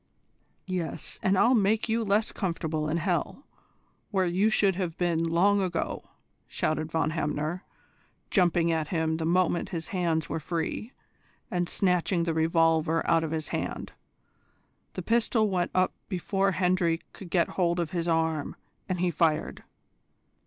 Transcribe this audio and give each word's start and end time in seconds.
"Yes, 0.65 1.19
and 1.21 1.37
I'll 1.37 1.53
make 1.53 1.87
you 1.87 2.03
less 2.03 2.31
comfortable 2.31 2.89
in 2.89 2.97
Hell, 2.97 3.45
where 4.09 4.25
you 4.25 4.49
should 4.49 4.75
have 4.75 4.97
been 4.97 5.23
long 5.23 5.61
ago," 5.61 6.09
shouted 6.47 6.91
Von 6.91 7.11
Hamner, 7.11 7.63
jumping 8.31 8.71
at 8.71 8.87
him 8.87 9.17
the 9.17 9.25
moment 9.27 9.69
his 9.69 9.89
hands 9.89 10.27
were 10.27 10.39
free, 10.39 10.91
and 11.51 11.69
snatching 11.69 12.23
the 12.23 12.33
revolver 12.33 13.07
out 13.07 13.23
of 13.23 13.29
his 13.29 13.49
hand. 13.49 13.93
The 14.95 15.03
pistol 15.03 15.51
went 15.51 15.69
up 15.75 15.93
before 16.09 16.53
Hendry 16.53 17.01
could 17.13 17.29
get 17.29 17.49
hold 17.49 17.79
of 17.79 17.91
his 17.91 18.07
arm, 18.07 18.55
and 18.89 19.01
he 19.01 19.11
fired. 19.11 19.63